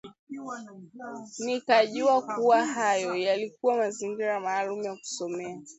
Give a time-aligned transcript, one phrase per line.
[1.39, 5.59] Nikajua kuwa hayo yalikua mazingira maalum ya kusomea